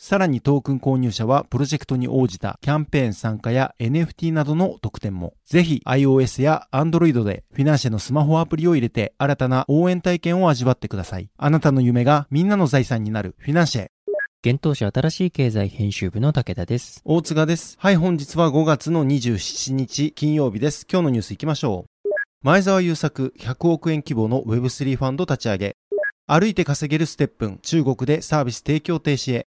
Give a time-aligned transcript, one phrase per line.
[0.00, 5.34] さらにトークン購入者はプロジェクトに応じたキャンペーン参加や NFT などの特典も。
[5.44, 11.28] ぜひ iOS や Android でフィナンシェのスマホアプリを入れて新たな応援体験を味わってください。
[11.36, 13.88] あなたの夢がみんなの財産になるフィナンシェ。
[14.44, 17.00] 現当社新しい経済編集部の武田です。
[17.04, 17.76] 大塚です。
[17.80, 20.86] はい、本日は5月の27日金曜日です。
[20.88, 22.08] 今日のニュース行きましょう。
[22.44, 25.76] 前澤友作100億円規模の Web3 ファンド立ち上げ。
[26.28, 29.46] 歩いて稼げるステップン、中国でサービス提供停止へ。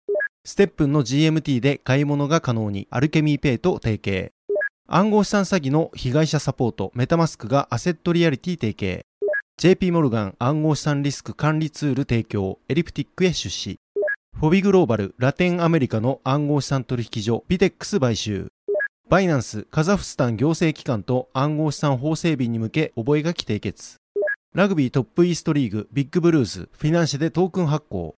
[0.46, 4.32] ステップンの GMT で買い物が可能に、アルケミーペイと提携。
[4.86, 9.06] 暗号資産詐欺の被害者サポート、メタマスクがアセットリアリティ提携。
[9.56, 13.80] JP モルガン暗号資産リスク管理ツール提供、エリプティックへ出資。
[14.36, 18.48] フォビグローバル、ラテンアメリカの暗号資産取引所、ビテックス買収。
[19.08, 23.96] バイナンス、カザフスタン行政機関と暗号資産法整備に向け覚書締結。
[24.54, 28.14] ラグビートップイーストリーグ、ビッグブルーズ、フィナンシェでトークン発行。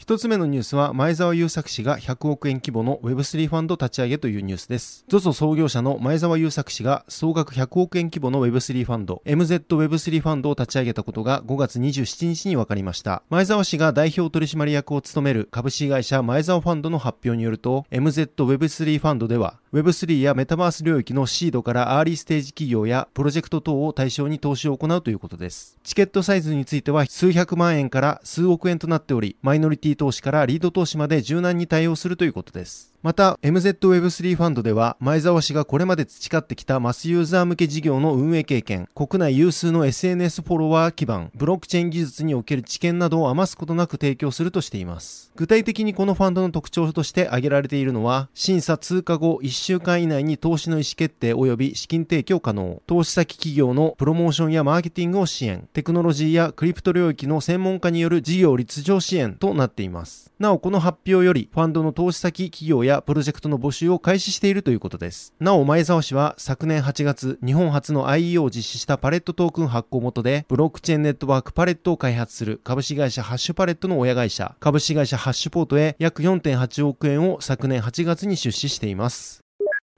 [0.00, 5.04] 一つ目のニュースは前澤友作氏が100億円規模の Web3 ファンド立ち上げというニュースです。
[5.10, 13.22] ZOZO 創業者の前澤友作氏が総額100億円規模の Web3 ファンド MZWeb3 ファンドを立ち上げたことが5月27日に分かりました。
[13.28, 25.78] 前澤氏が代表取締役を務める株式会社前澤ファンドの発表によると MZWeb3 ファンドでは Web3 やメタバース領域のシードからアーリーステージ企業やプロジェクト等を対象に投資を行うということです。
[25.84, 32.92] チケットサイズについては数百万円から数億円となっており、マイノリティ投資からリード投資まで柔軟に対応するということです。
[33.02, 45.32] また、MZWeb3 ファンドでは、前澤氏がこれまで培ってきたマスユーザー向け事業の運営経験、国内有数の SNS フォロワー基盤、ブロックチェーン技術における知見などを余すことなく提供するとしています。
[45.34, 60.30] 具体的にこのファンドの特徴として挙げられているのは、審査通過後1週間以内に投資の意思決定及び資金提供可能、投資先企業のプロモーションやマーケティングを支援、テクノロジーやクリプト領域の専門家による事業立場支援となっています。
[60.38, 65.32] なお、この発表より、ファンドの投資先企業やプロジェクトの募集を開始しているということです。
[65.40, 79.49] なお、前澤氏は昨年8月、日本初の IEO を実施したパレットトークン発行元で、ブロックチェーンネットワークパレットを開発する株式会社ハッシュパレットの親会社、株式会社ハッシュポートへ約4.8億円を昨年8月に出資しています。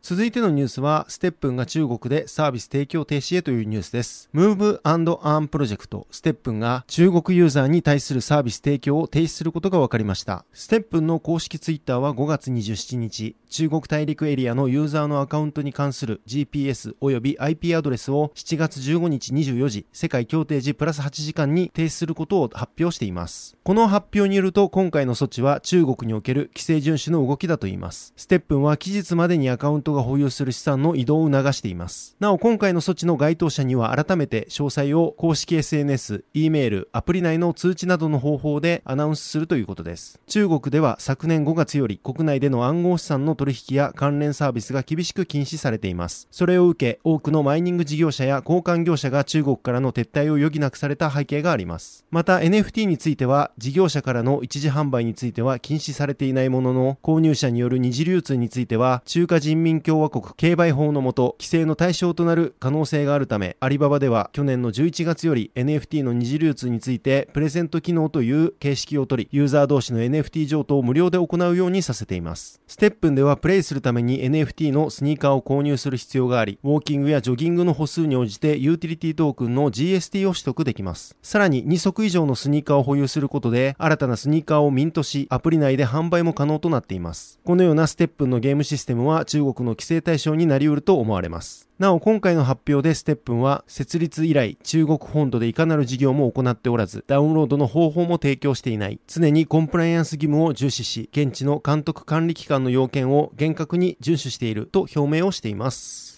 [0.05, 4.29] 続いてのニュースは、ステップンが中国でサービス提供停止へというニュースです。
[4.35, 10.45] Move Arm プロジェクト、ステップンが中国ユーザーに対するサービス提供を停止することが分かりました。
[10.53, 23.57] ステップンの公式ツイッターは5月27日、中国大陸エリアのユーザーのアカウントに関する GPS 及び IP アドレスを7月15日24時、世界協定時プラス8時間に停止することを発表しています。
[23.63, 28.13] この発表によると、今回の措置は中国における規制遵守の動きだといいます。
[28.17, 32.17] ステップンは期日までにアカウントが保有する資産の移動を促しています。
[32.21, 40.21] なお、今回の措置の該当者には改めて詳細を公式 SNS、E メール、アプリ内の通知などの方法でアナウンスするということです。
[40.27, 46.29] 中国では昨年5月より国内での暗号資産の取引や関連サービスが厳しく禁止されています。
[46.31, 52.05] それを受け、多くのマイニング事業者や交換業者が中国からの撤退を余儀なくされた背景があります。
[52.11, 72.61] また NFT については、事業者からの一時販売については禁止されていないものの、購入者による二次流通については、中華人民共和国競売法のもと、規制の対象となる可能性があるため、アリババでは去年の11月より NFT の二次流通について、プレゼント機能という形式を取り、ユーザー同士の NFT 譲渡を無料で行うようにさせています。
[72.67, 81.17] ステップンではプレイするために NFT のスニーカーを購入する必要があり、ウォーキングやジョギングの歩数に応じてユーティリティトークンの GST を取得できます。
[81.23, 87.41] さらに2足以上のスニーカーを保有することで、新たなスニーカーをミントし、アプリ内で販売も可能となっています。
[87.45, 91.69] このようなステップンのゲームシステムは中国のの規制対象になりうると思われます。
[91.79, 106.12] なお今回の発表でステップンは設立以来中国本土でいかなる事業も行っておらずダウンロードの方法も提供していない常にコンプライアンス義務を重視し現地の監督管理機関の要件を厳格に遵守していると表明をしています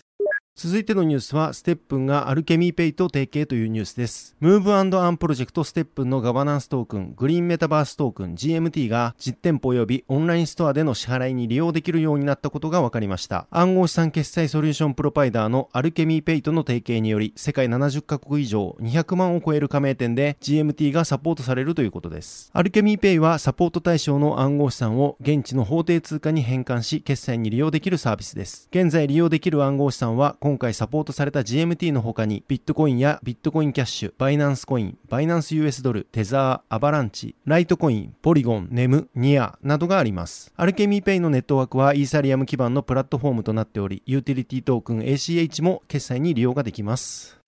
[0.57, 4.37] 続いてのニュースは、ステップンがアルケミーペイと提携というニュースです。
[4.39, 13.49] ムーブアンプロジェクトステップンのガバナンストークン、グリーンメタバーストークン GMT が実店舗及びオンラインストアでの支払いに利用できるようになったことが分かりました。
[13.51, 22.51] 暗号資産決済ソリューションプロバイダーのアルケミーペイとの提携により、世界70カ国以上200万を超える加盟店で GMT がサポートされるということです。
[22.53, 28.69] アルケミーペイはサポート対象の暗号資産を現地の法定通貨に変換し、決済に利用できるサービスです。
[28.71, 40.53] 現在利用できる暗号資産は今回サポートされた GMT の他にビットコインやビットコインキャッシュ、バイナンスコイン、バイナンス US ドル、テザー、アバランチ、ライトコイン、ポリゴン、ネム、ニアなどがあります。
[40.55, 47.44] アルケミーペイのネットワークはイーサリアム基盤のプラットフォームとなっており、ユーティリティトークン ACH も決済に利用ができます。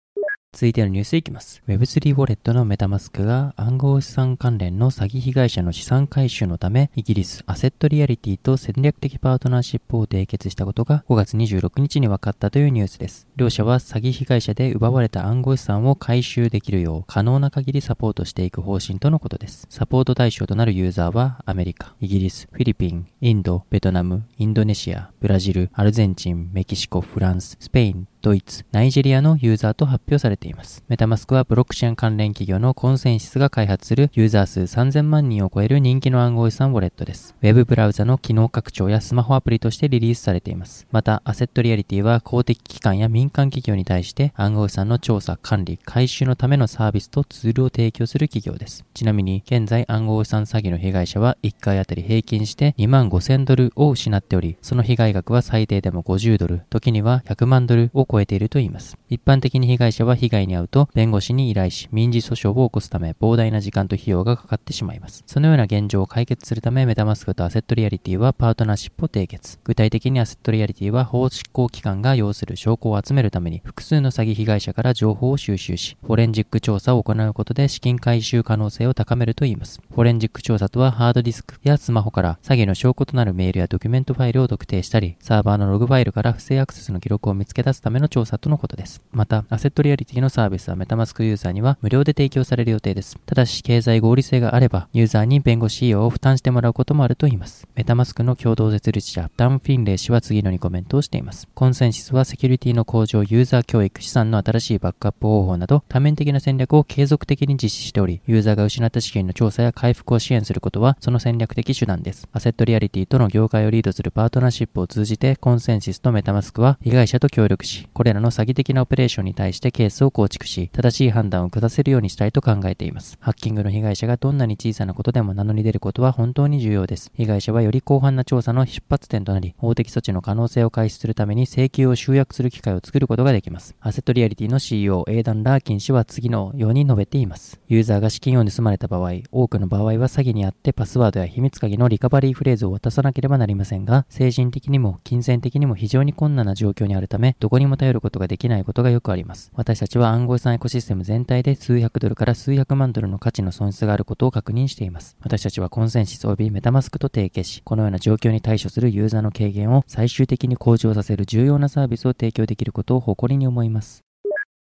[0.57, 1.63] 続いてのニュースいきます。
[1.69, 13.29] Web3 ウォレットのメタマスクが暗号資産関連の詐欺被害者の資産回収のため、イギリスアセットリアリティと戦略的パートナーシップを締結したことが5月26日に分かったというニュースです。
[13.37, 19.67] 両者は詐欺被害者で奪われた暗号資産を回収できるよう可能な限りサポートしていく方針とのことです。
[19.69, 30.83] サポート対象となるユーザーはアメリカ、イギリス、フィリピン、インド、ベトナム、インドネシア、ブラジル、アルゼンチン、メキシコ、フランス、スペイン、ドイツ、ナイジェリアのユーザーと発表されています。
[30.89, 37.37] メタマスクはブロックチェーン関連企業のコンセンシスが開発するユーザー数3000万人を超える人気の暗号資産ウォレットです。
[37.41, 40.89] ウェブブラウザの機能拡張やスマホアプリとしてリリースされています。
[40.91, 48.85] また、アセットリアリティは公的機関や民間企業に対して暗号資産の調査、管理、回収のためのサービスとツールを提供する企業です。
[48.93, 58.97] ちなみに、現在暗号資産詐欺の被害者は1回あたり平均して2万5000ドルを失っており、その被害額は最低でも50ドル、時には100万ドルを超えているといいます。。
[59.11, 65.25] 一般的に被害者は被害に遭うと弁護士に依頼し民事訴訟を起こすため膨大な時間と費用がかかってしまいます。
[65.27, 69.59] そのような現状を解決するためメタマスクとアセットリアリティはパートナーシップを締結。
[69.65, 79.81] 具体的にアセットリアリティは法執行機関が要する証拠を集めるために複数の詐欺被害者から情報を収集し、フォレンジック調査を行うことで資金回収可能性を高めるといいます。
[79.91, 89.03] フォレンジック調査とはハードディスクやスマホから詐欺の証拠となるメールやドキュメントファイルを特定したり、サーバーのログファイルから不正アクセスの記録を見つけ出すための調査とのことです。
[89.13, 93.19] また、アセットリアリティのサービスはメタマスクユーザーには無料で提供される予定です。
[93.27, 97.67] ただし、経済合理性があれば、ユーザーに弁護士費用を負担してもらうこともあると言います。
[97.75, 101.49] メタマスクの共同設立者、ダン・フィンレイ氏は次のようにコメントをしています。
[101.55, 112.29] コンセンシスはセキュリティの向上、ユーザー教育、資産の新しいバックアップ方法など、多面的な戦略を継続的に実施しており、ユーザーが失った資金の調査や回復を支援することは、その戦略的手段です。
[112.33, 123.17] アセットリアリティとの業界をリードするパートナーシップを通じて、コンセンシスとメタマスクは被害者と協力し、これらの詐欺的なオペレーションに対してケースを構築し、正しい判断を下せるようにしたいと考えています。
[123.23, 127.11] ハッキングの被害者がどんなに小さなことでも名乗り出ることは本当に重要です。
[127.15, 133.75] 被害者はより広範な調査の出発点となり、法的措置の可能性を開始するために請求を集約する機会を作ることができます。
[133.81, 137.59] アセットリアリティの CEO、エイダン・ラーキン氏は次のように述べています。
[137.67, 149.51] ユーザーが資金を盗まれた場合、多くの場合は詐欺にあってパスワードや秘密鍵のリカバリーフレーズを渡さなければなりませんが、精神的にも金銭的にも非常に困難な状況にあるため、どこにも頼頼ることができないことがよくあります。
[149.55, 155.17] 私たちは暗号資産エコシステム全体で数百ドルから数百万ドルの価値の損失があることを確認しています。
[155.21, 164.06] 私たちはコンセンシス及びメタマスクと提携し、このような状況に対処するユーザーの軽減を最終的に向上させる重要なサービスを提供できることを誇りに思います。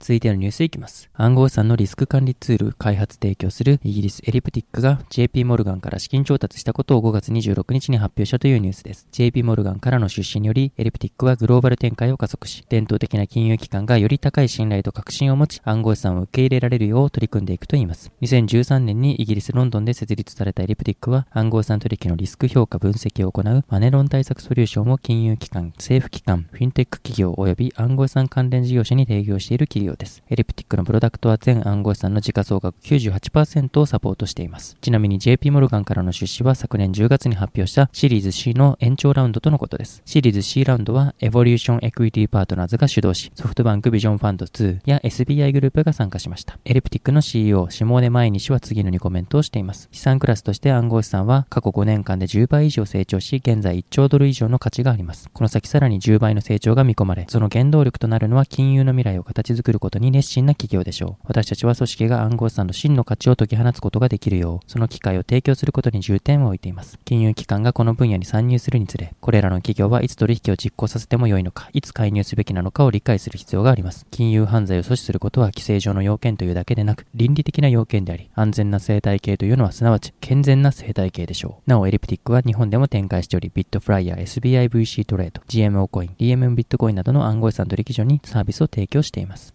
[0.05, 1.09] 続いてのニュースいきます。
[1.13, 9.07] 暗号資産のリスク管理ツール開発提供するイギリスエリプティックが JP モルガンから資金調達したことを5月26日に発表したというニュースです。
[9.11, 18.11] JP モルガンからの出資によりエリプティックはグローバル展開を加速し、伝統的な金融機関がより高い信頼と確信を持ち暗号資産を受け入れられるよう取り組んでいくといいます。
[18.21, 30.23] 2013年にイギリス・ロンドンで設立されたエリプティックは暗号資産取引のリスク評価分析を行うマネロン対策ソリューションを金融機関、政府機関、フィンテック企業及び暗号資産関連事業者に提供している企業ようです。
[30.29, 34.77] エリプティックのプロダクトは全暗号資産の時価総額98%をサポートしています。
[34.81, 40.01] ちなみに JP モルガンからの出資は昨年10月に発表したシリーズ C の延長ラウンドとのことです。
[40.05, 46.57] シリーズ C ラウンドはエボリューションエクイティパートナーズが主導し、ソフトバンクビジョンファンド2や SBI グループが参加しました。
[46.65, 49.89] エリプティックの CEO、シモーネ・マイニ氏は次のようにコメントをしています。
[49.91, 55.29] 資産クラスとして暗号資産は過去5年間で10倍以上成長し、現在1兆ドル以上の価値があります。
[55.33, 61.25] この先さらに10倍の成長が見込まれ、その原動力となるのは金融の未来を形作ることに熱心な企業でしょう。
[61.27, 66.97] 私たちは組織が暗号資産の真の価値を解き放つことができるよう、その機会を提供することに重点を置いています。
[67.05, 74.05] 金融機関がこの分野に参入するにつれ、これらの企業はいつ取引を実行させても良いのか、いつ介入すべきなのかを理解する必要があります。
[74.11, 81.69] 金融犯罪を阻止することは規制上の要件というだけでなく、倫理的な要件であり、安全な生態系というのはすなわち健全な生態系でしょう。
[81.69, 89.53] なお、エリプティックは日本でも展開しており、ビットフライヤー、SBIVC トレード、GMO コイン、DMM ビットコインなどの暗号資産取引所にサービスを提供しています。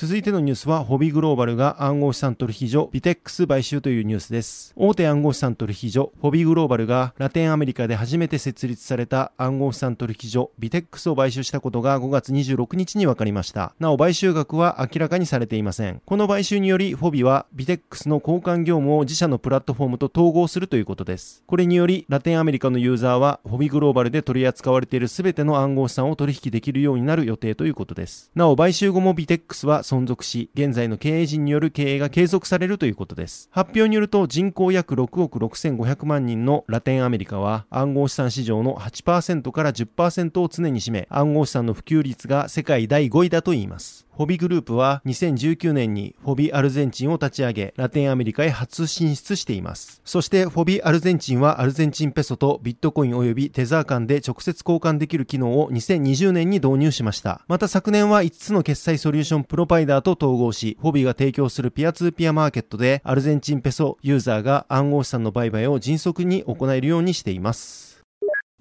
[0.00, 4.72] 続いてのニュースは、ホビグローバルが暗号資産取引所ビテックス買収というニュースです。
[4.74, 13.74] 大手暗号資産取引所、ホビグローバルがラテンアメリカで初めて設立された暗号資産取引所ビテックスを買収したことが5月26日に分かりました。
[13.78, 16.00] なお、買収額は明らかにされていません。
[16.06, 21.44] この買収により、フォビはビテックスの交換業務を自社のプラットフォームと統合するということです。
[21.46, 28.30] これにより、ラテンアメリカのユーザーは、ホビグローバルで取り扱われている全ての暗号資産を取引できるようになる予定ということです。
[28.34, 33.48] なお、買収後もビテックスは存続し、現在の経営陣による経営が継続されるということです。
[33.50, 44.06] 発表によると人口約6億6500万人のラテンアメリカは暗号資産市場の8%から10%を常に占め暗号資産の普及率が世界第5位だといいます。
[44.20, 50.02] フォビグループは2019年にフォビアルゼンチンを立ち上げ、ラテンアメリカへ初進出しています。
[50.04, 57.40] そしてフォビアルゼンチンはアルゼンチンペソとビットコイン及びテザー間で直接交換できる機能を2020年に導入しました。
[57.48, 67.89] また昨年は5つの決済ソリューションプロパイダーと統合し、ホビーが提供するピアツーピアマーケットでアルゼンチンペソユーザーが暗号資産の売買を迅速に行えるようにしています。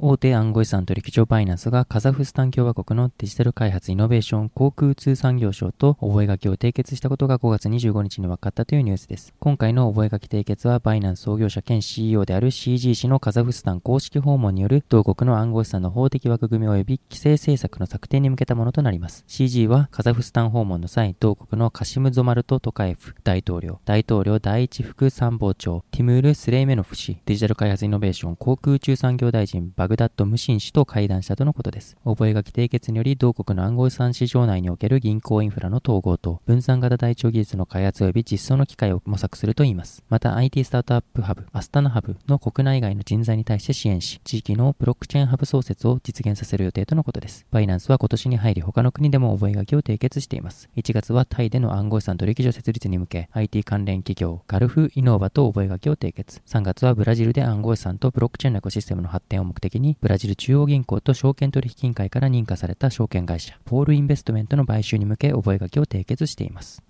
[0.02, 9.34] 大手暗号資産取引所バイナンスがカザフスタン共和国のデジタル開発イノベーション航空通産業省と覚書を締結したことが5月25日に分かったというニュースです。
[9.42, 19.26] 今回の覚書締結はバイナンス創業者兼 CEO である CG 氏のカザフスタン公式訪問による同国の暗号資産の法的枠組み及び規制政策の策定に向けたものとなります。
[19.28, 31.98] CG はカザフスタン訪問の際、同国のカシム・ゾマルト・トカエフ大統領、大統領第一副参謀長、ティムール・スレイメノフ氏、デジタル開発イノベーション航空宇宙産業大臣バグダッド・ムシン氏と会談したとのことです。
[32.06, 40.04] 覚書締結により、同国の暗号資産市場内における銀行インフラの統合と、分散型台帳技術の開発及び実装の機会を模索するといいます。
[40.08, 47.48] また、IT スタートアップハブ、アスタナハブの国内外の人材に対して支援し、地域のブロックチェーンハブ創設を実現させる予定とのことです。
[47.50, 50.70] バイナンスは今年に入り他の国でも覚書を締結しています。
[50.78, 56.42] 1月はタイでの暗号資産取引所設立に向け、IT 関連企業、ガルフイノーバと覚書を締結。
[56.46, 66.89] 3月はブラジルで暗号資産とブロックチェーンのエコシステムの発展を目的に、ブラジル中央銀行と証券取引委員会から認可された証券会社、ポールインベストメントの買収に向け覚書を締結しています。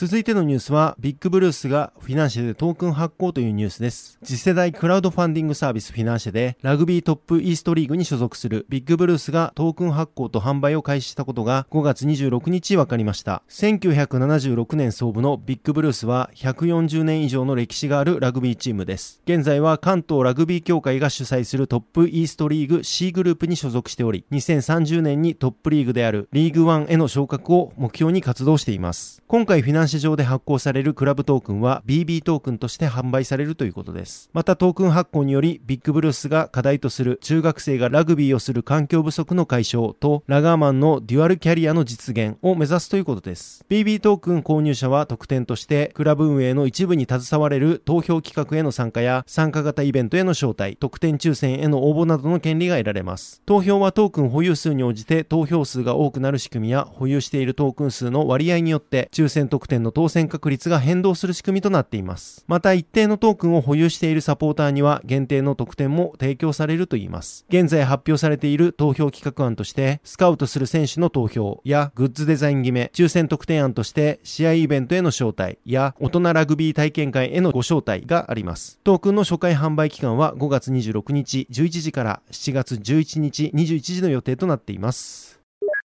[0.00, 4.18] 続いてのニュースは、ビッグブルースがフィナンシェでトークン発行というニュースです。
[4.24, 13.42] 次世代クラウドファンディングサービスフィナンシェで、ラグビートップイーストリーグに所属するビッグブルースがトークン発行と販売を開始したことが5月26日分かりました。
[13.50, 19.20] 1976年創部のビッグブルースは140年以上の歴史があるラグビーチームです。
[19.26, 29.22] 現在は関東ラグビー協会が主催するトップイーストリーグ C グループに所属しており、2030年にトップリーグであるリーグ1への昇格を目標に活動しています。
[29.26, 34.30] 今回フィナンシェ上で発行されるクラブトークンは BB トークンとして販売されるということです。
[34.32, 43.64] またトークン発行によりビッグブルースが課題とする中学生がラグビーをする環境不足の解消とラガーマンのデュアルキャリアの実現を目指すということです。
[43.68, 53.42] BB トークン購入者は特典としてクラブ運営の一部に携われる投票企画への参加や参加型イベントへの招待、特典抽選への応募などの権利が得られます。
[53.46, 62.44] 投票はトークン保有数に応じて投票数が多くなる仕組みや保有しているトークン数の割合によって抽選特典の当選確率率が変動する仕組みとなっています。
[62.46, 67.46] また一定のトークンを保有しているサポーターには限定の特典も提供されるといいます。
[67.48, 78.78] 現在発表されている投票企画案として、スカウトする選手の投票やグッズデザイン決め、抽選特典案として試合イベントへの招待や大人ラグビー体験会へのご招待があります。
[78.84, 85.39] トークンの初回販売期間は5月26日11時から7月11日21時の予定となっています。